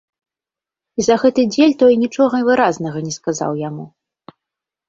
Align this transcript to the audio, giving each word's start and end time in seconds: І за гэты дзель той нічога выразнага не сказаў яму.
І 1.01 1.05
за 1.07 1.17
гэты 1.25 1.41
дзель 1.53 1.75
той 1.83 1.93
нічога 2.05 2.35
выразнага 2.47 2.99
не 3.11 3.15
сказаў 3.19 3.51
яму. 3.69 3.85